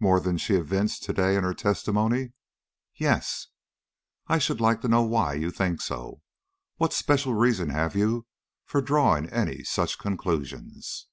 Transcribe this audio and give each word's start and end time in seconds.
"More 0.00 0.18
than 0.18 0.38
she 0.38 0.56
evinced 0.56 1.04
to 1.04 1.12
day 1.12 1.36
in 1.36 1.44
her 1.44 1.54
testimony?" 1.54 2.32
"Yes." 2.96 3.46
"I 4.26 4.38
should 4.38 4.60
like 4.60 4.80
to 4.80 4.88
know 4.88 5.04
why 5.04 5.34
you 5.34 5.52
think 5.52 5.80
so. 5.80 6.20
What 6.78 6.92
special 6.92 7.34
reasons 7.34 7.70
have 7.70 7.94
you 7.94 8.26
for 8.64 8.82
drawing 8.82 9.30
any 9.30 9.62
such 9.62 10.00
conclusions?" 10.00 11.06